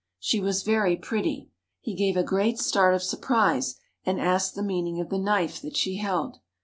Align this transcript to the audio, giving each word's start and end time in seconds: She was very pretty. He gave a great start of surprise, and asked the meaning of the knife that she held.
She 0.17 0.39
was 0.39 0.63
very 0.63 0.95
pretty. 0.97 1.51
He 1.79 1.93
gave 1.93 2.17
a 2.17 2.23
great 2.23 2.57
start 2.57 2.95
of 2.95 3.03
surprise, 3.03 3.75
and 4.03 4.19
asked 4.19 4.55
the 4.55 4.63
meaning 4.63 4.99
of 4.99 5.09
the 5.09 5.19
knife 5.19 5.61
that 5.61 5.77
she 5.77 5.97
held. 5.97 6.37